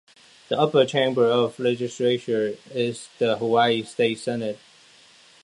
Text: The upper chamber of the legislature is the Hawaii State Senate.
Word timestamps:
The 0.49 0.57
upper 0.59 0.83
chamber 0.83 1.27
of 1.27 1.57
the 1.57 1.63
legislature 1.65 2.57
is 2.71 3.07
the 3.19 3.37
Hawaii 3.37 3.83
State 3.83 4.17
Senate. 4.17 4.57